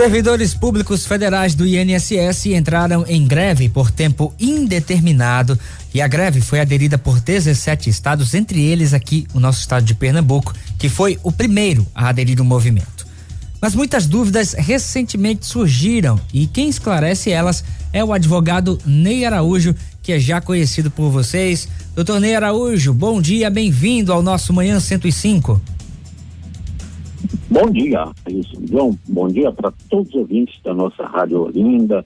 Servidores 0.00 0.54
públicos 0.54 1.04
federais 1.04 1.54
do 1.54 1.66
INSS 1.66 2.46
entraram 2.46 3.04
em 3.06 3.26
greve 3.26 3.68
por 3.68 3.90
tempo 3.90 4.34
indeterminado 4.40 5.58
e 5.92 6.00
a 6.00 6.08
greve 6.08 6.40
foi 6.40 6.58
aderida 6.58 6.96
por 6.96 7.20
17 7.20 7.90
estados, 7.90 8.32
entre 8.32 8.62
eles 8.62 8.94
aqui 8.94 9.26
o 9.34 9.38
nosso 9.38 9.60
estado 9.60 9.84
de 9.84 9.94
Pernambuco, 9.94 10.54
que 10.78 10.88
foi 10.88 11.18
o 11.22 11.30
primeiro 11.30 11.86
a 11.94 12.08
aderir 12.08 12.38
ao 12.38 12.46
movimento. 12.46 13.06
Mas 13.60 13.74
muitas 13.74 14.06
dúvidas 14.06 14.54
recentemente 14.54 15.44
surgiram 15.44 16.18
e 16.32 16.46
quem 16.46 16.70
esclarece 16.70 17.30
elas 17.30 17.62
é 17.92 18.02
o 18.02 18.14
advogado 18.14 18.78
Ney 18.86 19.26
Araújo, 19.26 19.74
que 20.02 20.12
é 20.12 20.18
já 20.18 20.40
conhecido 20.40 20.90
por 20.90 21.10
vocês. 21.10 21.68
Doutor 21.94 22.20
Ney 22.20 22.34
Araújo, 22.34 22.94
bom 22.94 23.20
dia, 23.20 23.50
bem-vindo 23.50 24.14
ao 24.14 24.22
nosso 24.22 24.50
Manhã 24.50 24.80
105. 24.80 25.60
Bom 27.50 27.70
dia, 27.70 28.04
João. 28.70 28.98
Bom 29.08 29.28
dia 29.28 29.52
para 29.52 29.72
todos 29.88 30.08
os 30.10 30.20
ouvintes 30.20 30.60
da 30.62 30.72
nossa 30.72 31.04
Rádio 31.04 31.42
Olinda, 31.42 32.04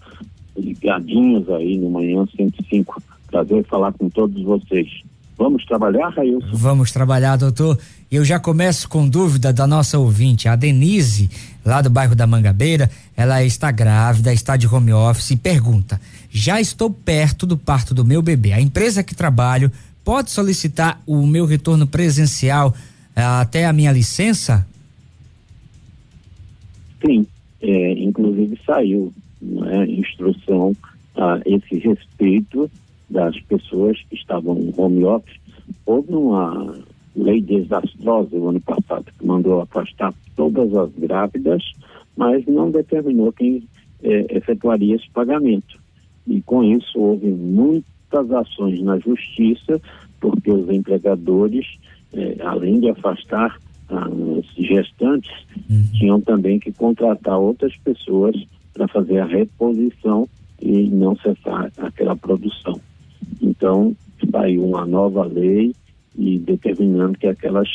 ligadinhos 0.56 1.48
aí 1.50 1.77
no 1.78 1.90
Manhã 1.90 2.24
105. 2.37 3.02
Prazer 3.30 3.64
falar 3.66 3.92
com 3.92 4.09
todos 4.09 4.42
vocês. 4.42 4.88
Vamos 5.37 5.64
trabalhar, 5.64 6.10
Railson? 6.10 6.50
Vamos 6.52 6.92
trabalhar, 6.92 7.37
doutor. 7.37 7.78
Eu 8.10 8.24
já 8.24 8.38
começo 8.38 8.88
com 8.88 9.09
dúvida 9.09 9.52
da 9.52 9.66
nossa 9.66 9.98
ouvinte, 9.98 10.48
a 10.48 10.54
Denise, 10.54 11.28
lá 11.65 11.82
do 11.82 11.90
bairro 11.90 12.15
da 12.15 12.26
Mangabeira. 12.26 12.88
Ela 13.16 13.45
está 13.45 13.73
grávida, 13.73 14.32
está 14.32 14.56
de 14.56 14.68
home 14.68 14.93
office 14.93 15.32
e 15.32 15.37
pergunta: 15.37 16.01
já 16.30 16.60
estou 16.60 16.88
perto 16.88 17.46
do 17.46 17.59
parto 17.59 17.93
do 17.93 18.04
meu 18.04 18.23
bebê. 18.23 18.52
A 18.52 18.60
empresa 18.60 19.02
que 19.02 19.15
trabalho 19.15 19.73
pode 20.04 20.30
solicitar 20.30 21.01
o 21.04 21.26
meu 21.26 21.46
retorno 21.46 21.87
presencial 21.87 22.73
eh, 23.16 23.23
até 23.23 23.66
a 23.66 23.73
minha 23.73 23.90
licença? 23.90 24.65
Sim, 27.05 27.27
é, 27.60 27.93
inclusive 27.93 28.59
saiu 28.65 29.13
né, 29.41 29.85
instrução 29.87 30.74
a 31.16 31.41
esse 31.45 31.79
respeito 31.79 32.71
das 33.11 33.38
pessoas 33.41 34.01
que 34.09 34.16
estavam 34.16 34.57
em 34.57 34.73
home 34.77 35.05
office. 35.05 35.38
Houve 35.85 36.15
uma 36.15 36.74
lei 37.15 37.41
desastrosa 37.41 38.37
no 38.37 38.49
ano 38.49 38.61
passado 38.61 39.07
que 39.19 39.27
mandou 39.27 39.61
afastar 39.61 40.15
todas 40.35 40.74
as 40.74 40.91
grávidas, 40.96 41.63
mas 42.16 42.45
não 42.46 42.71
determinou 42.71 43.33
quem 43.33 43.63
é, 44.02 44.37
efetuaria 44.37 44.96
esse 44.96 45.09
pagamento. 45.11 45.79
E 46.27 46.41
com 46.41 46.65
isso 46.65 46.99
houve 46.99 47.27
muitas 47.27 48.30
ações 48.33 48.80
na 48.83 48.99
justiça, 48.99 49.80
porque 50.21 50.51
os 50.51 50.68
empregadores, 50.71 51.66
é, 52.15 52.37
além 52.41 52.80
de 52.80 52.89
afastar 52.89 53.59
as 53.88 54.45
gestantes 54.57 55.30
uhum. 55.68 55.85
tinham 55.93 56.21
também 56.21 56.59
que 56.59 56.73
contratar 56.73 57.38
outras 57.38 57.77
pessoas 57.77 58.37
para 58.73 58.88
fazer 58.88 59.18
a 59.18 59.27
reposição 59.27 60.29
e 60.60 60.88
não 60.88 61.16
cessar 61.16 61.71
aquela 61.79 62.16
produção. 62.16 62.80
Então, 63.40 63.95
saiu 64.31 64.65
uma 64.65 64.87
nova 64.87 65.25
lei 65.25 65.75
e 66.16 66.38
determinando 66.38 67.19
que 67.19 67.27
aquelas 67.27 67.69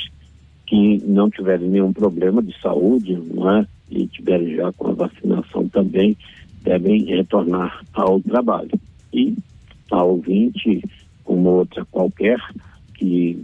que 0.66 1.02
não 1.06 1.30
tiverem 1.30 1.68
nenhum 1.68 1.92
problema 1.92 2.44
de 2.44 2.56
saúde, 2.62 3.20
não 3.34 3.58
é? 3.58 3.66
E 3.90 4.06
tiverem 4.08 4.56
já 4.56 4.72
com 4.74 4.90
a 4.90 4.94
vacinação 4.94 5.68
também, 5.70 6.16
devem 6.62 7.06
retornar 7.06 7.84
ao 7.94 8.20
trabalho. 8.22 8.70
E 9.12 9.36
a 9.90 10.04
ouvinte, 10.04 10.84
como 11.24 11.50
outra 11.50 11.84
qualquer, 11.86 12.40
que 12.94 13.42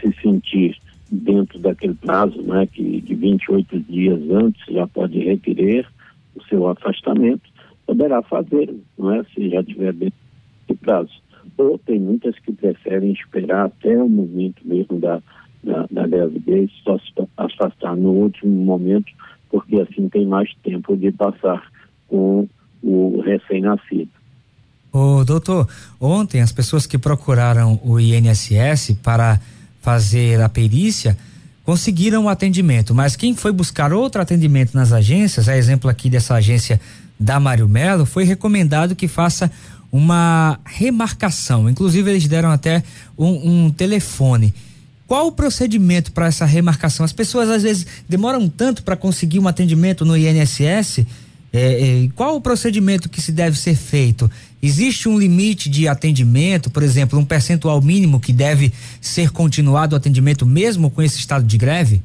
se 0.00 0.12
sentir 0.20 0.76
dentro 1.10 1.58
daquele 1.58 1.94
prazo, 1.94 2.40
né, 2.42 2.66
que 2.66 3.00
de 3.00 3.14
28 3.14 3.78
dias 3.80 4.20
antes 4.30 4.62
já 4.68 4.86
pode 4.86 5.18
requerer 5.18 5.86
o 6.34 6.42
seu 6.44 6.66
afastamento, 6.68 7.48
poderá 7.86 8.22
fazer, 8.22 8.74
não 8.98 9.12
é, 9.12 9.24
se 9.34 9.48
já 9.48 9.62
tiver 9.62 9.92
dentro 9.92 10.18
desse 10.68 10.80
prazo. 10.80 11.12
Ou 11.56 11.78
tem 11.78 11.98
muitas 11.98 12.38
que 12.40 12.52
preferem 12.52 13.12
esperar 13.12 13.66
até 13.66 13.96
o 13.96 14.08
momento 14.08 14.60
mesmo 14.64 14.98
da, 14.98 15.22
da, 15.62 15.86
da 15.90 16.06
gravidez, 16.06 16.70
só 16.82 16.98
se 16.98 17.12
afastar 17.36 17.96
no 17.96 18.10
último 18.10 18.52
momento, 18.64 19.12
porque 19.48 19.80
assim 19.80 20.08
tem 20.08 20.26
mais 20.26 20.52
tempo 20.62 20.96
de 20.96 21.12
passar 21.12 21.62
com 22.08 22.48
o 22.82 23.20
recém-nascido. 23.20 24.10
Ô, 24.92 25.24
doutor, 25.24 25.68
ontem 26.00 26.40
as 26.40 26.52
pessoas 26.52 26.86
que 26.86 26.98
procuraram 26.98 27.80
o 27.84 28.00
INSS 28.00 28.98
para 29.02 29.40
fazer 29.86 30.40
a 30.40 30.48
perícia 30.48 31.16
conseguiram 31.62 32.24
o 32.24 32.28
atendimento, 32.28 32.92
mas 32.92 33.14
quem 33.14 33.36
foi 33.36 33.52
buscar 33.52 33.92
outro 33.92 34.20
atendimento 34.20 34.74
nas 34.74 34.90
agências, 34.90 35.48
a 35.48 35.56
exemplo 35.56 35.88
aqui 35.88 36.10
dessa 36.10 36.34
agência 36.34 36.80
da 37.20 37.38
Mário 37.38 37.68
Melo, 37.68 38.04
foi 38.04 38.24
recomendado 38.24 38.96
que 38.96 39.06
faça 39.06 39.48
uma 39.92 40.58
remarcação. 40.64 41.70
Inclusive, 41.70 42.10
eles 42.10 42.26
deram 42.26 42.50
até 42.50 42.82
um, 43.16 43.66
um 43.66 43.70
telefone. 43.70 44.52
Qual 45.06 45.28
o 45.28 45.32
procedimento 45.32 46.10
para 46.10 46.26
essa 46.26 46.44
remarcação? 46.44 47.04
As 47.04 47.12
pessoas 47.12 47.48
às 47.48 47.62
vezes 47.62 47.86
demoram 48.08 48.48
tanto 48.48 48.82
para 48.82 48.96
conseguir 48.96 49.38
um 49.38 49.46
atendimento 49.46 50.04
no 50.04 50.16
INSS. 50.16 51.06
É, 51.52 52.04
é, 52.04 52.08
qual 52.14 52.36
o 52.36 52.40
procedimento 52.40 53.08
que 53.08 53.20
se 53.20 53.32
deve 53.32 53.56
ser 53.56 53.74
feito? 53.76 54.30
Existe 54.62 55.08
um 55.08 55.18
limite 55.18 55.70
de 55.70 55.88
atendimento, 55.88 56.70
por 56.70 56.82
exemplo, 56.82 57.18
um 57.18 57.24
percentual 57.24 57.80
mínimo 57.80 58.20
que 58.20 58.32
deve 58.32 58.72
ser 59.00 59.30
continuado 59.30 59.94
o 59.94 59.98
atendimento 59.98 60.44
mesmo 60.44 60.90
com 60.90 61.02
esse 61.02 61.18
estado 61.18 61.46
de 61.46 61.56
greve? 61.56 62.02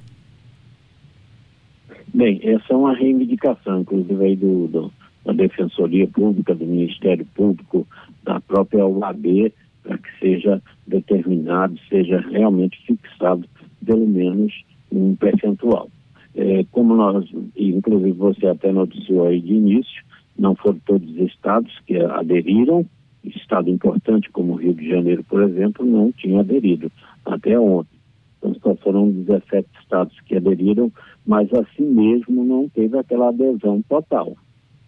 Bem, 2.13 2.39
essa 2.43 2.73
é 2.73 2.75
uma 2.75 2.93
reivindicação, 2.93 3.81
inclusive 3.81 4.23
aí 4.23 4.35
do, 4.35 4.67
do 4.67 4.91
da 5.23 5.33
Defensoria 5.33 6.07
Pública, 6.07 6.55
do 6.55 6.65
Ministério 6.65 7.25
Público, 7.35 7.87
da 8.23 8.39
própria 8.41 8.85
UAB, 8.85 9.53
para 9.83 9.97
que 9.97 10.09
seja 10.19 10.61
determinado, 10.85 11.77
seja 11.89 12.19
realmente 12.31 12.79
fixado 12.85 13.47
pelo 13.85 14.05
menos 14.07 14.53
um 14.91 15.15
percentual. 15.15 15.89
É, 16.35 16.65
como 16.71 16.95
nós, 16.95 17.25
inclusive 17.57 18.11
você 18.13 18.47
até 18.47 18.71
noticiou 18.71 19.27
aí 19.27 19.41
de 19.41 19.53
início, 19.53 20.03
não 20.37 20.55
foram 20.55 20.79
todos 20.85 21.09
os 21.09 21.17
estados 21.17 21.71
que 21.85 21.97
aderiram, 21.97 22.85
estado 23.23 23.69
importante 23.69 24.29
como 24.31 24.53
o 24.53 24.55
Rio 24.55 24.73
de 24.73 24.89
Janeiro, 24.89 25.23
por 25.23 25.43
exemplo, 25.43 25.85
não 25.85 26.11
tinha 26.11 26.39
aderido 26.39 26.91
até 27.25 27.59
ontem. 27.59 27.99
Então 28.37 28.55
só 28.55 28.75
foram 28.75 29.11
17 29.11 29.67
estados 29.81 30.19
que 30.21 30.35
aderiram, 30.35 30.91
mas 31.25 31.53
assim 31.53 31.83
mesmo 31.83 32.43
não 32.43 32.67
teve 32.69 32.97
aquela 32.97 33.29
adesão 33.29 33.83
total. 33.87 34.35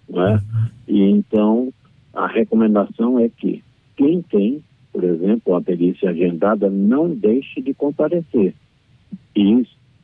Né? 0.09 0.41
E 0.87 1.01
então 1.03 1.71
a 2.13 2.27
recomendação 2.27 3.19
é 3.19 3.29
que 3.29 3.63
quem 3.95 4.21
tem, 4.23 4.63
por 4.91 5.03
exemplo, 5.03 5.55
a 5.55 5.61
perícia 5.61 6.09
agendada, 6.09 6.69
não 6.69 7.09
deixe 7.09 7.61
de 7.61 7.73
comparecer. 7.73 8.55
E 9.35 9.63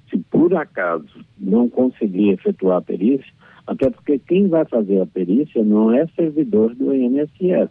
se 0.10 0.18
por 0.18 0.54
acaso 0.56 1.26
não 1.38 1.70
conseguir 1.70 2.32
efetuar 2.32 2.78
a 2.78 2.82
perícia, 2.82 3.32
até 3.66 3.90
porque 3.90 4.20
quem 4.20 4.48
vai 4.48 4.66
fazer 4.66 5.02
a 5.02 5.06
perícia 5.06 5.64
não 5.64 5.92
é 5.94 6.08
servidor 6.16 6.74
do 6.76 6.94
INSS. 6.94 7.70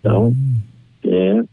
Então, 0.00 0.32
é, 1.04 1.44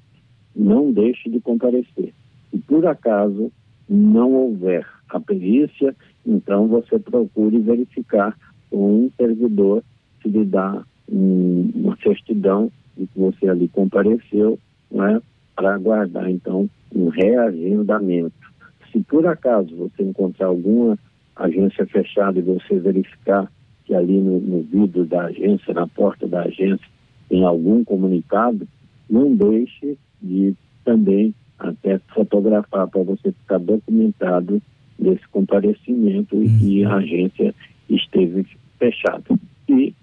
não 0.55 0.91
deixe 0.91 1.29
de 1.29 1.39
comparecer. 1.39 2.13
Se 2.49 2.57
por 2.59 2.85
acaso 2.85 3.51
não 3.87 4.31
houver 4.33 4.87
a 5.09 5.19
perícia, 5.19 5.95
então 6.25 6.67
você 6.67 6.97
procure 6.97 7.59
verificar 7.59 8.37
com 8.69 9.05
um 9.05 9.11
servidor 9.17 9.83
se 10.21 10.29
lhe 10.29 10.45
dá 10.45 10.83
um, 11.11 11.71
uma 11.75 11.97
certidão 11.97 12.71
de 12.97 13.07
que 13.07 13.19
você 13.19 13.47
ali 13.47 13.67
compareceu, 13.67 14.59
né, 14.91 15.21
para 15.55 15.75
aguardar 15.75 16.29
então 16.29 16.69
um 16.93 17.09
reagendamento. 17.09 18.48
Se 18.91 18.99
por 19.01 19.25
acaso 19.27 19.75
você 19.75 20.03
encontrar 20.03 20.47
alguma 20.47 20.97
agência 21.35 21.85
fechada 21.85 22.39
e 22.39 22.41
você 22.41 22.79
verificar 22.79 23.51
que 23.85 23.95
ali 23.95 24.19
no, 24.19 24.39
no 24.39 24.61
vidro 24.63 25.05
da 25.05 25.25
agência, 25.25 25.73
na 25.73 25.87
porta 25.87 26.27
da 26.27 26.43
agência, 26.43 26.85
tem 27.27 27.43
algum 27.43 27.83
comunicado, 27.83 28.67
não 29.09 29.35
deixe 29.35 29.97
de 30.21 30.55
também 30.83 31.33
até 31.57 31.99
fotografar 32.13 32.87
para 32.87 33.03
você 33.03 33.31
ficar 33.31 33.59
documentado 33.59 34.61
desse 34.97 35.27
comparecimento 35.29 36.35
uhum. 36.35 36.43
e 36.43 36.59
que 36.59 36.85
a 36.85 36.95
agência 36.95 37.55
esteve 37.89 38.45
fechada. 38.77 39.25
E 39.67 39.93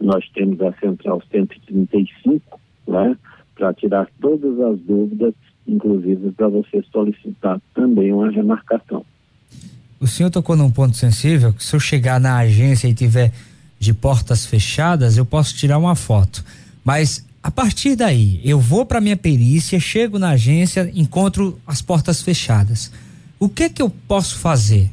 nós 0.00 0.28
temos 0.30 0.60
a 0.60 0.72
Central 0.74 1.22
135, 1.30 2.60
né, 2.86 3.16
para 3.54 3.72
tirar 3.74 4.08
todas 4.20 4.60
as 4.60 4.78
dúvidas, 4.80 5.34
inclusive 5.66 6.32
para 6.32 6.48
você 6.48 6.82
solicitar 6.92 7.60
também 7.74 8.12
uma 8.12 8.30
remarcação. 8.30 9.04
O 10.00 10.06
senhor 10.06 10.30
tocou 10.30 10.56
num 10.56 10.70
ponto 10.70 10.96
sensível, 10.96 11.52
que 11.52 11.64
se 11.64 11.74
eu 11.74 11.80
chegar 11.80 12.20
na 12.20 12.38
agência 12.38 12.88
e 12.88 12.94
tiver 12.94 13.32
de 13.78 13.94
portas 13.94 14.44
fechadas, 14.44 15.16
eu 15.16 15.24
posso 15.24 15.56
tirar 15.56 15.78
uma 15.78 15.94
foto. 15.94 16.44
Mas 16.84 17.26
a 17.42 17.50
partir 17.50 17.94
daí, 17.94 18.40
eu 18.42 18.58
vou 18.58 18.86
para 18.86 19.00
minha 19.00 19.16
perícia, 19.16 19.78
chego 19.78 20.18
na 20.18 20.30
agência, 20.30 20.90
encontro 20.94 21.58
as 21.66 21.82
portas 21.82 22.22
fechadas. 22.22 22.90
O 23.38 23.48
que 23.48 23.68
que 23.68 23.82
eu 23.82 23.90
posso 23.90 24.38
fazer? 24.38 24.90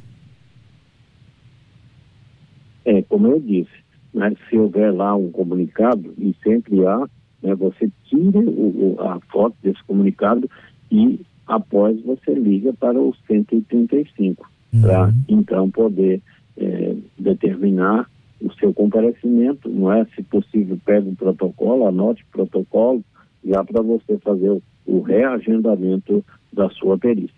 É, 2.83 3.01
como 3.03 3.27
eu 3.27 3.39
disse, 3.39 3.71
né, 4.13 4.33
se 4.49 4.57
houver 4.57 4.93
lá 4.93 5.15
um 5.15 5.31
comunicado, 5.31 6.13
e 6.17 6.35
sempre 6.43 6.85
há, 6.85 7.07
né, 7.41 7.55
você 7.55 7.89
tira 8.05 8.39
o, 8.39 8.97
a 8.99 9.19
foto 9.31 9.55
desse 9.63 9.83
comunicado 9.83 10.49
e 10.91 11.19
após 11.47 11.99
você 12.03 12.33
liga 12.33 12.73
para 12.73 12.99
o 12.99 13.15
135 13.27 14.49
uhum. 14.73 14.81
para 14.81 15.13
então 15.27 15.69
poder 15.69 16.21
é, 16.57 16.95
determinar 17.17 18.09
o 18.41 18.51
seu 18.53 18.73
comparecimento, 18.73 19.69
não 19.69 19.91
é? 19.91 20.05
Se 20.15 20.23
possível, 20.23 20.79
pega 20.83 21.07
o 21.07 21.15
protocolo, 21.15 21.87
anote 21.87 22.23
o 22.23 22.31
protocolo, 22.31 23.03
já 23.45 23.63
para 23.63 23.81
você 23.81 24.17
fazer 24.17 24.49
o, 24.49 24.61
o, 24.85 25.01
reagendamento 25.01 26.25
da 26.51 26.69
sua 26.69 26.97
perícia. 26.97 27.35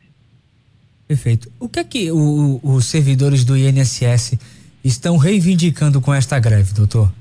Perfeito. 1.07 1.51
O 1.59 1.67
que 1.67 1.79
é 1.79 1.83
que 1.83 2.11
o, 2.11 2.59
os 2.63 2.85
servidores 2.85 3.43
do 3.43 3.57
INSS 3.57 4.37
estão 4.83 5.17
reivindicando 5.17 5.99
com 5.99 6.13
esta 6.13 6.39
greve, 6.39 6.73
doutor? 6.73 7.11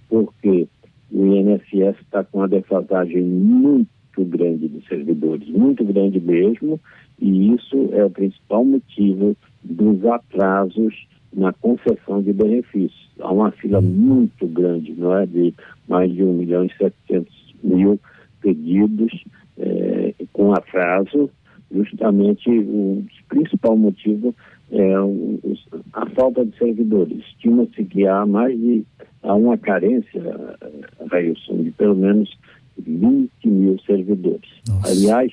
porque 0.10 0.68
o 1.12 1.26
INSS 1.26 2.00
está 2.02 2.24
com 2.24 2.38
uma 2.40 2.48
defasagem 2.48 3.24
muito 3.24 3.90
grande 4.18 4.68
de 4.68 4.86
servidores, 4.88 5.48
muito 5.50 5.84
grande 5.84 6.20
mesmo, 6.20 6.80
e 7.20 7.54
isso 7.54 7.90
é 7.94 8.04
o 8.04 8.10
principal 8.10 8.66
motivo 8.66 9.38
dos 9.64 10.06
atrasos 10.06 11.08
na 11.34 11.54
concessão 11.54 12.22
de 12.22 12.34
benefícios. 12.34 13.10
Há 13.20 13.32
uma 13.32 13.52
fila 13.52 13.82
muito 13.82 14.48
grande, 14.48 14.94
não 14.98 15.18
é? 15.18 15.26
De 15.26 15.54
mais 15.88 16.12
de 16.12 16.24
1 16.24 16.34
milhão 16.34 16.66
e 16.66 16.74
700 16.78 17.56
mil 17.64 18.00
pedidos 18.42 19.24
é, 19.58 20.14
com 20.34 20.54
atraso, 20.54 21.30
justamente 21.72 22.50
o 22.50 23.04
principal 23.28 23.78
motivo 23.78 24.34
é 24.72 24.94
a 25.94 26.06
falta 26.12 26.46
de 26.46 26.58
servidores. 26.58 27.20
Estima-se 27.20 27.84
que 27.86 28.08
há 28.08 28.26
mais 28.26 28.58
de 28.58 28.86
há 29.24 29.34
uma 29.34 29.58
carência, 29.58 30.22
Railson, 31.12 31.64
de 31.64 31.72
pelo 31.72 31.96
menos 31.96 32.38
20 32.78 33.32
mil 33.46 33.80
servidores. 33.80 34.50
Nossa. 34.68 34.92
Aliás, 34.92 35.32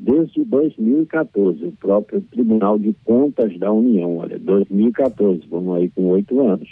desde 0.00 0.42
2014, 0.44 1.66
o 1.66 1.72
próprio 1.72 2.22
Tribunal 2.22 2.78
de 2.78 2.94
Contas 3.04 3.56
da 3.58 3.70
União, 3.70 4.16
olha, 4.16 4.38
2014, 4.38 5.42
vamos 5.50 5.76
aí 5.76 5.90
com 5.90 6.06
oito 6.08 6.40
anos, 6.40 6.68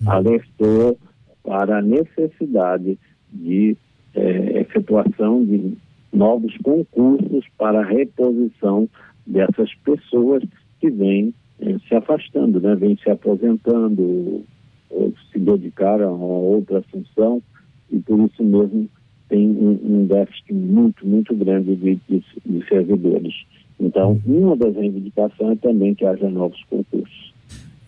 hum. 0.00 0.10
alertou 0.10 0.98
para 1.42 1.78
a 1.78 1.82
necessidade 1.82 2.98
de 3.30 3.76
é, 4.14 4.60
efetuação 4.60 5.44
de 5.44 5.76
novos 6.12 6.56
concursos 6.58 7.44
para 7.58 7.80
a 7.80 7.84
reposição 7.84 8.88
dessas 9.26 9.72
pessoas 9.84 10.42
que 10.80 10.90
vêm 10.90 11.34
é, 11.60 11.78
se 11.86 11.94
afastando, 11.94 12.60
né? 12.60 12.74
vêm 12.74 12.96
se 12.96 13.10
aposentando, 13.10 14.42
ou 14.88 15.12
se 15.30 15.38
dedicaram 15.38 16.14
a 16.14 16.16
outra 16.16 16.82
função, 16.90 17.42
e 17.92 17.98
por 17.98 18.18
isso 18.20 18.42
mesmo 18.42 18.88
tem 19.30 19.48
um, 19.48 19.78
um 19.82 20.06
déficit 20.06 20.52
muito, 20.52 21.06
muito 21.06 21.34
grande 21.34 21.76
de, 21.76 21.98
de, 22.08 22.24
de, 22.44 22.68
servidores. 22.68 23.32
Então, 23.78 24.20
uma 24.26 24.56
das 24.56 24.74
reivindicações 24.74 25.52
é 25.52 25.68
também 25.68 25.94
que 25.94 26.04
haja 26.04 26.28
novos 26.28 26.60
concursos. 26.68 27.32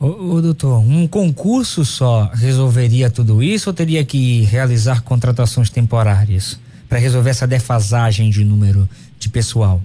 Ô, 0.00 0.36
ô, 0.36 0.40
doutor, 0.40 0.78
um 0.78 1.06
concurso 1.06 1.84
só 1.84 2.30
resolveria 2.32 3.10
tudo 3.10 3.42
isso 3.42 3.68
ou 3.68 3.74
teria 3.74 4.04
que 4.04 4.42
realizar 4.42 5.02
contratações 5.04 5.68
temporárias 5.68 6.58
para 6.88 6.98
resolver 6.98 7.30
essa 7.30 7.46
defasagem 7.46 8.30
de 8.30 8.44
número 8.44 8.88
de 9.18 9.28
pessoal? 9.28 9.80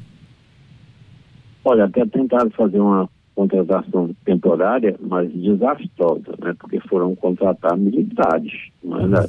Olha, 1.65 1.85
até 1.85 2.05
tentaram 2.05 2.49
fazer 2.51 2.79
uma 2.79 3.09
contratação 3.35 4.09
temporária, 4.25 4.95
mas 4.99 5.31
desastrosa, 5.31 6.33
né? 6.39 6.55
Porque 6.59 6.79
foram 6.81 7.15
contratar 7.15 7.77
militares, 7.77 8.53
né? 8.83 9.27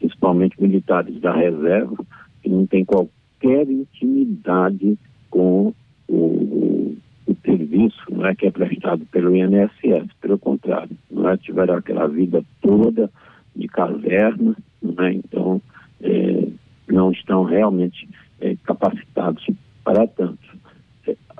Principalmente 0.00 0.60
militares 0.60 1.20
da 1.20 1.32
reserva, 1.32 1.96
que 2.42 2.48
não 2.48 2.66
tem 2.66 2.84
qualquer 2.84 3.70
intimidade 3.70 4.98
com 5.30 5.72
o, 6.08 6.14
o, 6.14 6.96
o 7.26 7.36
serviço 7.44 8.00
não 8.10 8.26
é, 8.26 8.34
que 8.34 8.46
é 8.46 8.50
prestado 8.50 9.06
pelo 9.06 9.36
INSS, 9.36 10.12
pelo 10.20 10.38
contrário, 10.38 10.96
não 11.10 11.28
é, 11.28 11.36
tiveram 11.36 11.76
aquela 11.76 12.08
vida 12.08 12.42
toda 12.60 13.10
de 13.54 13.68
caverna, 13.68 14.56
não 14.82 15.04
é, 15.04 15.12
então 15.12 15.62
é, 16.00 16.48
não 16.88 17.12
estão 17.12 17.44
realmente 17.44 18.08
é, 18.40 18.56
capacitados 18.64 19.46
para 19.84 20.06
tanto. 20.06 20.50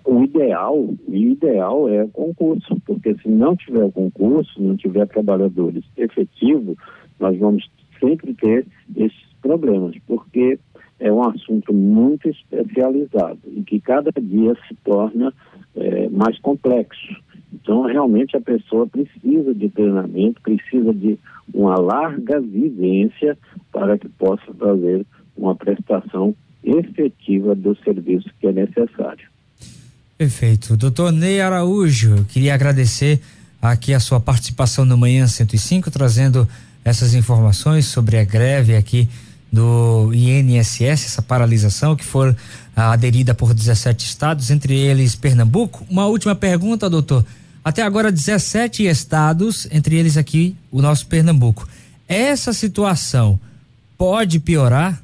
O 0.05 0.25
ideal, 0.25 0.77
o 0.77 1.15
ideal 1.15 1.89
é 1.89 2.07
concurso, 2.09 2.81
porque 2.87 3.15
se 3.17 3.29
não 3.29 3.55
tiver 3.55 3.93
concurso, 3.93 4.61
não 4.61 4.77
tiver 4.77 5.07
trabalhadores 5.07 5.85
efetivos, 5.97 6.77
nós 7.19 7.39
vamos 7.39 7.71
sempre 8.01 8.35
ter 8.35 8.67
esses 8.97 9.31
problemas, 9.43 9.95
porque 10.07 10.59
é 10.99 11.11
um 11.13 11.23
assunto 11.23 11.73
muito 11.73 12.29
especializado 12.29 13.39
e 13.47 13.63
que 13.63 13.81
cada 13.81 14.11
dia 14.21 14.55
se 14.69 14.75
torna 14.85 15.33
é, 15.77 16.09
mais 16.09 16.39
complexo. 16.41 17.17
Então, 17.53 17.83
realmente, 17.83 18.37
a 18.37 18.41
pessoa 18.41 18.87
precisa 18.87 19.55
de 19.55 19.69
treinamento, 19.69 20.41
precisa 20.41 20.93
de 20.93 21.19
uma 21.53 21.79
larga 21.79 22.41
vivência 22.41 23.37
para 23.73 23.99
que 23.99 24.09
possa 24.09 24.53
fazer 24.55 25.05
uma 25.37 25.55
prestação 25.55 26.35
efetiva 26.63 27.55
do 27.55 27.77
serviço 27.83 28.29
que 28.39 28.47
é 28.47 28.53
necessário. 28.53 29.29
Perfeito. 30.17 30.77
Doutor 30.77 31.13
Ney 31.13 31.41
Araújo, 31.41 32.27
queria 32.27 32.55
agradecer 32.55 33.21
aqui 33.61 33.95
a 33.95 34.01
sua 34.01 34.21
participação 34.21 34.85
no 34.85 34.97
Manhã 34.97 35.27
105, 35.27 35.91
trazendo 35.91 36.47
essas 36.85 37.15
informações 37.15 37.87
sobre 37.87 38.19
a 38.19 38.25
greve 38.25 38.77
aqui 38.77 39.09
do 39.53 40.13
INSS, 40.15 41.07
essa 41.07 41.23
paralisação 41.23 41.97
que 41.97 42.05
for 42.05 42.37
ah, 42.77 42.93
aderida 42.93 43.35
por 43.35 43.53
17 43.53 44.05
estados, 44.05 44.51
entre 44.51 44.77
eles 44.77 45.17
Pernambuco. 45.17 45.85
Uma 45.91 46.07
última 46.07 46.35
pergunta, 46.35 46.89
doutor. 46.89 47.25
Até 47.65 47.83
agora 47.83 48.11
17 48.11 48.87
estados, 48.87 49.69
entre 49.71 49.97
eles 49.97 50.17
aqui 50.17 50.55
o 50.71 50.81
nosso 50.81 51.07
Pernambuco. 51.07 51.69
Essa 52.09 52.53
situação 52.53 53.39
pode 53.99 54.41
piorar? 54.41 55.03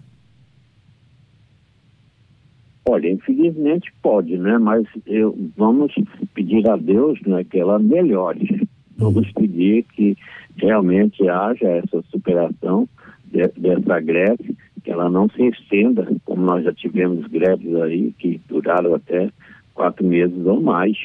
Olha, 2.89 3.11
infelizmente 3.11 3.93
pode, 4.01 4.39
né? 4.39 4.59
Mas 4.59 4.87
eu, 5.07 5.37
vamos 5.57 5.93
pedir 6.33 6.69
a 6.71 6.77
Deus 6.77 7.21
né, 7.27 7.45
que 7.45 7.59
ela 7.59 7.79
melhore. 7.79 8.67
Vamos 8.97 9.31
pedir 9.33 9.85
que 9.95 10.17
realmente 10.57 11.29
haja 11.29 11.67
essa 11.69 12.03
superação 12.11 12.89
de, 13.25 13.47
dessa 13.59 14.01
greve, 14.01 14.57
que 14.83 14.91
ela 14.91 15.11
não 15.11 15.29
se 15.29 15.43
estenda, 15.49 16.07
como 16.25 16.43
nós 16.43 16.65
já 16.65 16.73
tivemos 16.73 17.27
greves 17.27 17.75
aí 17.77 18.13
que 18.19 18.41
duraram 18.49 18.95
até 18.95 19.31
quatro 19.75 20.07
meses 20.07 20.47
ou 20.47 20.61
mais, 20.61 20.97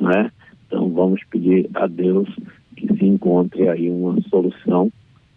né? 0.00 0.30
Então 0.66 0.90
vamos 0.90 1.22
pedir 1.30 1.68
a 1.74 1.86
Deus 1.86 2.28
que 2.76 2.86
se 2.96 3.04
encontre 3.04 3.68
aí 3.68 3.90
uma 3.90 4.20
solução, 4.22 4.90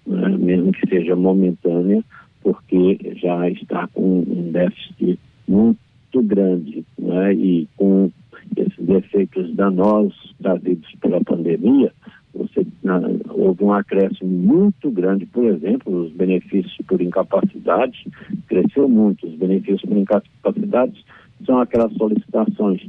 né? 0.05 0.29
mesmo 0.37 0.71
que 0.71 0.87
seja 0.87 1.15
momentânea, 1.15 2.03
porque 2.41 2.97
já 3.15 3.49
está 3.49 3.87
com 3.87 4.19
um 4.19 4.51
déficit 4.51 5.19
muito 5.47 5.77
grande, 6.23 6.85
né? 6.97 7.33
E 7.33 7.67
com 7.77 8.11
esses 8.55 8.89
efeitos 8.89 9.53
danosos 9.55 10.35
trazidos 10.41 10.89
pela 11.01 11.21
pandemia, 11.23 11.91
você, 12.33 12.65
na, 12.83 13.01
houve 13.29 13.63
um 13.63 13.73
acréscimo 13.73 14.29
muito 14.29 14.91
grande, 14.91 15.25
por 15.25 15.45
exemplo, 15.45 16.03
os 16.03 16.11
benefícios 16.11 16.75
por 16.87 17.01
incapacidade, 17.01 18.07
cresceu 18.47 18.87
muito. 18.87 19.27
Os 19.27 19.35
benefícios 19.35 19.81
por 19.81 19.97
incapacidade 19.97 21.03
são 21.45 21.59
aquelas 21.59 21.93
solicitações 21.93 22.85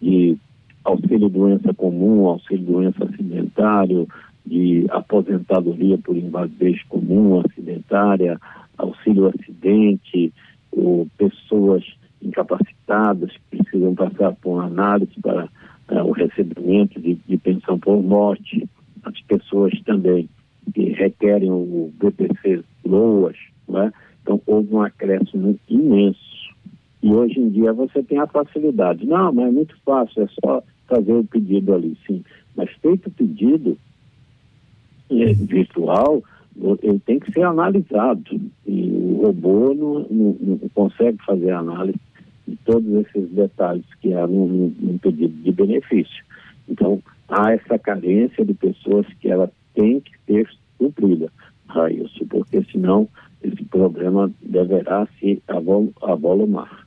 de 0.00 0.36
auxílio 0.84 1.28
doença 1.28 1.72
comum, 1.74 2.26
auxílio 2.26 2.64
doença 2.64 3.04
acidentário, 3.04 4.08
de 4.44 4.86
aposentadoria 4.90 5.96
por 5.98 6.16
invalidez 6.16 6.82
comum, 6.84 7.40
acidentária, 7.40 8.38
auxílio 8.76 9.28
acidente, 9.28 10.32
ou 10.72 11.06
pessoas 11.16 11.84
incapacitadas 12.20 13.30
que 13.32 13.58
precisam 13.58 13.94
passar 13.94 14.32
por 14.36 14.54
uma 14.54 14.64
análise 14.64 15.12
para 15.20 15.48
uh, 15.92 16.04
o 16.04 16.12
recebimento 16.12 17.00
de, 17.00 17.14
de, 17.14 17.36
pensão 17.36 17.78
por 17.78 18.02
morte, 18.02 18.68
as 19.02 19.20
pessoas 19.22 19.72
também 19.82 20.28
que 20.74 20.90
requerem 20.90 21.50
o 21.50 21.92
BPC 21.98 22.62
LOAS, 22.84 23.36
né? 23.68 23.92
então 24.22 24.40
houve 24.46 24.74
um 24.74 24.82
acréscimo 24.82 25.58
imenso. 25.68 26.32
E 27.02 27.12
hoje 27.12 27.40
em 27.40 27.48
dia 27.48 27.72
você 27.72 28.02
tem 28.02 28.18
a 28.18 28.28
facilidade. 28.28 29.04
Não, 29.04 29.32
mas 29.32 29.48
é 29.48 29.50
muito 29.50 29.76
fácil, 29.84 30.22
é 30.22 30.28
só 30.40 30.62
fazer 30.86 31.12
o 31.12 31.24
pedido 31.24 31.74
ali, 31.74 31.96
sim. 32.06 32.22
Mas 32.56 32.70
feito 32.80 33.08
o 33.08 33.12
pedido 33.12 33.76
é, 35.10 35.32
virtual, 35.32 36.22
ele 36.80 37.00
tem 37.00 37.18
que 37.18 37.32
ser 37.32 37.42
analisado. 37.42 38.40
E 38.66 38.88
o 38.88 39.22
robô 39.22 39.74
não, 39.74 40.06
não, 40.08 40.36
não 40.40 40.68
consegue 40.74 41.18
fazer 41.24 41.50
análise 41.50 41.98
de 42.46 42.56
todos 42.64 43.06
esses 43.06 43.28
detalhes 43.30 43.84
que 44.00 44.12
há 44.14 44.26
num, 44.26 44.74
num 44.78 44.98
pedido 44.98 45.34
de 45.42 45.52
benefício. 45.52 46.24
Então, 46.68 47.02
há 47.28 47.52
essa 47.52 47.78
carência 47.78 48.44
de 48.44 48.54
pessoas 48.54 49.06
que 49.20 49.28
ela 49.28 49.50
tem 49.74 50.00
que 50.00 50.12
ser 50.26 50.48
cumprida, 50.78 51.30
Railson, 51.66 52.26
porque 52.28 52.62
senão 52.70 53.08
esse 53.42 53.64
problema 53.64 54.30
deverá 54.42 55.06
se 55.18 55.42
avolumar. 56.00 56.86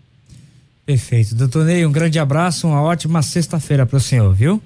Perfeito. 0.85 1.35
Doutor 1.35 1.65
Ney, 1.65 1.85
um 1.85 1.91
grande 1.91 2.19
abraço, 2.19 2.67
uma 2.67 2.81
ótima 2.81 3.21
sexta-feira 3.21 3.85
para 3.85 3.97
o 3.97 3.99
senhor, 3.99 4.33
viu? 4.33 4.61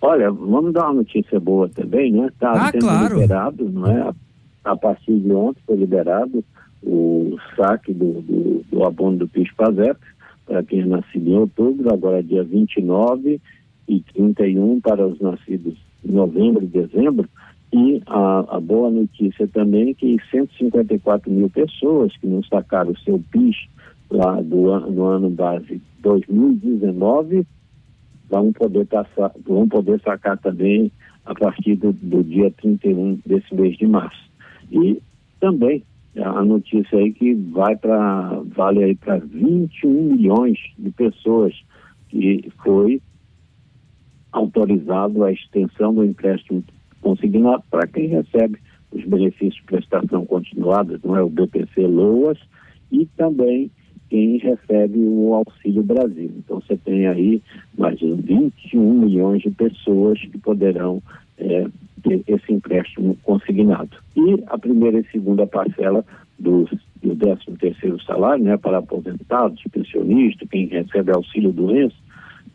Olha, 0.00 0.30
vamos 0.30 0.72
dar 0.72 0.84
uma 0.84 0.94
notícia 0.94 1.40
boa 1.40 1.68
também, 1.68 2.12
né? 2.12 2.26
Está 2.26 2.52
ah, 2.52 2.70
sendo 2.70 2.80
claro. 2.80 3.14
liberado, 3.14 3.68
não 3.68 3.86
é? 3.86 4.12
A 4.64 4.76
partir 4.76 5.18
de 5.18 5.32
ontem 5.32 5.60
foi 5.66 5.76
liberado 5.76 6.44
o 6.82 7.36
saque 7.56 7.92
do, 7.92 8.20
do, 8.22 8.64
do 8.70 8.84
abono 8.84 9.18
do 9.18 9.28
PIS 9.28 9.52
PASEP, 9.52 9.98
para 10.46 10.62
quem 10.62 10.82
é 10.82 10.86
nascido 10.86 11.28
em 11.28 11.36
outubro, 11.36 11.92
agora 11.92 12.20
é 12.20 12.22
dia 12.22 12.44
29 12.44 13.40
e 13.88 14.00
31 14.14 14.80
para 14.80 15.06
os 15.06 15.20
nascidos 15.20 15.76
em 16.04 16.12
novembro 16.12 16.64
e 16.64 16.66
dezembro. 16.66 17.28
E 17.72 18.00
a, 18.06 18.56
a 18.56 18.60
boa 18.60 18.90
notícia 18.90 19.46
também 19.48 19.90
é 19.90 19.94
que 19.94 20.16
154 20.30 21.30
mil 21.30 21.50
pessoas 21.50 22.16
que 22.16 22.26
não 22.26 22.42
sacaram 22.44 22.92
o 22.92 22.98
seu 22.98 23.22
PIS 23.30 23.56
lá 24.10 24.40
do, 24.40 24.78
do 24.90 25.04
ano 25.04 25.30
base 25.30 25.80
2019 26.00 27.44
vão 28.30 28.52
poder, 28.52 28.86
passar, 28.86 29.32
vão 29.44 29.68
poder 29.68 30.00
sacar 30.00 30.38
também 30.38 30.90
a 31.24 31.34
partir 31.34 31.76
do, 31.76 31.92
do 31.92 32.22
dia 32.22 32.50
31 32.62 33.18
desse 33.26 33.52
mês 33.54 33.76
de 33.76 33.86
março. 33.86 34.30
E 34.70 35.00
também 35.40 35.82
a 36.22 36.44
notícia 36.44 36.98
aí 36.98 37.12
que 37.12 37.34
vai 37.34 37.76
para 37.76 38.40
vale 38.54 38.82
aí 38.82 38.94
para 38.94 39.18
21 39.18 39.90
milhões 39.90 40.58
de 40.78 40.90
pessoas 40.90 41.54
que 42.08 42.50
foi 42.62 43.00
autorizado 44.32 45.24
a 45.24 45.32
extensão 45.32 45.94
do 45.94 46.04
empréstimo 46.04 46.62
consignado 47.00 47.62
para 47.70 47.86
quem 47.86 48.08
recebe 48.08 48.58
os 48.92 49.04
benefícios 49.04 49.56
de 49.56 49.62
prestação 49.64 50.24
continuada, 50.24 51.00
não 51.04 51.16
é 51.16 51.22
o 51.22 51.28
BPC 51.28 51.86
Loas 51.86 52.38
e 52.90 53.06
também 53.16 53.70
quem 54.08 54.38
recebe 54.38 54.98
o 54.98 55.34
Auxílio 55.34 55.82
Brasil. 55.82 56.30
Então 56.38 56.60
você 56.60 56.76
tem 56.76 57.06
aí 57.06 57.42
mais 57.76 57.98
de 57.98 58.12
21 58.12 59.00
milhões 59.00 59.42
de 59.42 59.50
pessoas 59.50 60.20
que 60.20 60.38
poderão 60.38 61.02
é, 61.38 61.66
ter 62.06 62.22
esse 62.26 62.52
empréstimo 62.52 63.16
consignado. 63.22 63.96
E 64.16 64.42
a 64.46 64.56
primeira 64.56 65.00
e 65.00 65.06
segunda 65.10 65.46
parcela 65.46 66.04
dos, 66.38 66.70
do 67.02 67.16
13 67.16 67.58
terceiro 67.58 68.00
salário, 68.02 68.44
né, 68.44 68.56
para 68.56 68.78
aposentados, 68.78 69.62
pensionistas, 69.72 70.48
quem 70.48 70.66
recebe 70.66 71.12
auxílio 71.12 71.52
doença, 71.52 71.96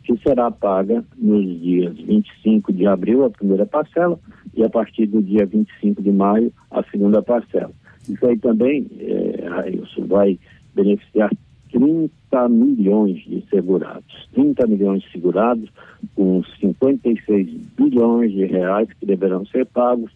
que 0.04 0.16
será 0.18 0.50
paga 0.50 1.04
nos 1.16 1.44
dias 1.60 1.96
25 1.96 2.72
de 2.72 2.86
abril 2.86 3.24
a 3.24 3.30
primeira 3.30 3.66
parcela 3.66 4.18
e 4.54 4.64
a 4.64 4.70
partir 4.70 5.06
do 5.06 5.22
dia 5.22 5.46
25 5.46 6.02
de 6.02 6.10
maio 6.10 6.52
a 6.70 6.82
segunda 6.84 7.22
parcela. 7.22 7.72
Isso 8.08 8.26
aí 8.26 8.36
também, 8.38 8.88
é, 8.98 9.70
isso 9.70 10.04
vai 10.06 10.38
beneficiar 10.74 11.30
30 11.72 12.48
milhões 12.48 13.16
de 13.24 13.44
segurados. 13.50 14.28
30 14.34 14.66
milhões 14.66 15.02
de 15.02 15.10
segurados 15.10 15.68
com 16.14 16.42
56 16.60 17.48
bilhões 17.76 18.30
de 18.30 18.44
reais 18.44 18.88
que 18.98 19.06
deverão 19.06 19.44
ser 19.46 19.66
pagos 19.66 20.10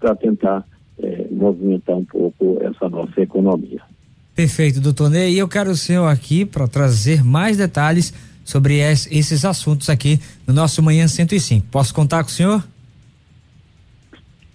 para 0.00 0.16
tentar 0.16 0.64
é, 0.98 1.26
movimentar 1.30 1.96
um 1.96 2.04
pouco 2.04 2.58
essa 2.62 2.88
nossa 2.88 3.20
economia. 3.20 3.80
Perfeito, 4.34 4.80
doutor 4.80 5.10
Ney. 5.10 5.34
E 5.34 5.38
eu 5.38 5.48
quero 5.48 5.70
o 5.70 5.76
senhor 5.76 6.06
aqui 6.06 6.44
para 6.44 6.66
trazer 6.66 7.22
mais 7.22 7.56
detalhes 7.56 8.12
sobre 8.44 8.78
esses 8.78 9.44
assuntos 9.44 9.88
aqui 9.88 10.18
no 10.46 10.54
nosso 10.54 10.82
Manhã 10.82 11.06
105. 11.06 11.66
Posso 11.70 11.94
contar 11.94 12.24
com 12.24 12.30
o 12.30 12.32
senhor? 12.32 12.64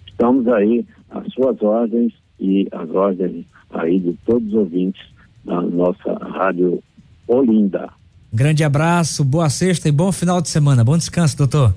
Estamos 0.06 0.46
aí 0.48 0.84
às 1.10 1.32
suas 1.32 1.62
ordens 1.62 2.12
e 2.40 2.66
as 2.72 2.90
ordens 2.90 3.46
aí 3.70 3.98
de 3.98 4.12
todos 4.26 4.48
os 4.48 4.54
ouvintes 4.54 5.00
da 5.44 5.60
nossa 5.62 6.12
rádio 6.20 6.82
Olinda. 7.26 7.90
Grande 8.32 8.62
abraço, 8.62 9.24
boa 9.24 9.48
sexta 9.48 9.88
e 9.88 9.92
bom 9.92 10.12
final 10.12 10.40
de 10.40 10.48
semana. 10.48 10.84
Bom 10.84 10.96
descanso, 10.96 11.36
doutor. 11.36 11.74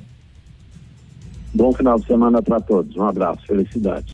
Bom 1.53 1.73
final 1.73 1.99
de 1.99 2.05
semana 2.05 2.41
para 2.41 2.59
todos. 2.61 2.95
Um 2.95 3.03
abraço, 3.03 3.45
felicidades. 3.45 4.09